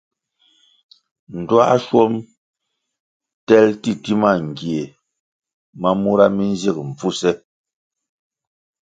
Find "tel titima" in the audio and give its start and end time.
3.47-4.31